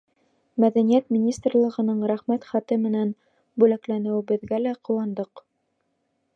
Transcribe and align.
Мәҙәниәт 0.63 1.11
министрлығының 1.15 1.99
Рәхмәт 2.13 2.49
хаты 2.53 2.79
менән 2.87 3.13
бүләкләнеүебеҙгә 3.65 4.63
лә 4.67 4.77
ҡыуандыҡ. 4.89 5.49